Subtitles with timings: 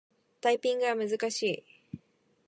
[0.41, 1.63] タイピングは難しい。